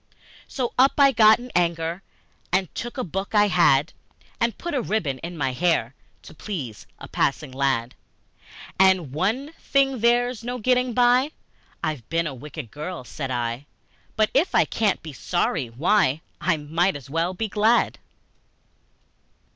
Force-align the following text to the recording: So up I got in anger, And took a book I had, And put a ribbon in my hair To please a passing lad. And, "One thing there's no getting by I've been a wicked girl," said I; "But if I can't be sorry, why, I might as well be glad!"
So 0.47 0.73
up 0.79 0.93
I 0.97 1.11
got 1.11 1.37
in 1.37 1.51
anger, 1.53 2.01
And 2.51 2.73
took 2.73 2.97
a 2.97 3.03
book 3.03 3.35
I 3.35 3.49
had, 3.49 3.93
And 4.39 4.57
put 4.57 4.73
a 4.73 4.81
ribbon 4.81 5.19
in 5.19 5.37
my 5.37 5.53
hair 5.53 5.93
To 6.23 6.33
please 6.33 6.87
a 6.97 7.07
passing 7.07 7.51
lad. 7.51 7.93
And, 8.79 9.11
"One 9.13 9.53
thing 9.59 9.99
there's 9.99 10.43
no 10.43 10.57
getting 10.57 10.95
by 10.95 11.33
I've 11.83 12.09
been 12.09 12.25
a 12.25 12.33
wicked 12.33 12.71
girl," 12.71 13.03
said 13.03 13.29
I; 13.29 13.67
"But 14.15 14.31
if 14.33 14.55
I 14.55 14.65
can't 14.65 15.03
be 15.03 15.13
sorry, 15.13 15.67
why, 15.69 16.21
I 16.41 16.57
might 16.57 16.95
as 16.95 17.07
well 17.07 17.35
be 17.35 17.47
glad!" 17.47 17.99